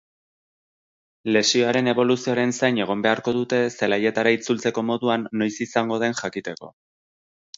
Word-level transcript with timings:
Lesioaren 1.35 1.89
eboluzioaren 1.91 2.53
zain 2.59 2.79
egon 2.85 3.03
beharko 3.07 3.35
dute 3.37 3.59
zelaietara 3.73 4.33
itzultzeko 4.39 4.85
moduan 4.89 5.27
noiz 5.43 5.53
izango 5.67 6.03
den 6.05 6.19
jakiteko. 6.23 6.75